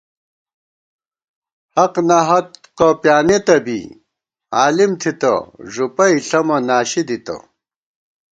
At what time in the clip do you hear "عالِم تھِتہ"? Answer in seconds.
4.57-5.33